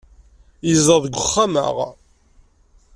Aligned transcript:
Yezdeɣ 0.67 0.99
deg 1.01 1.15
uxxam-a. 1.23 1.67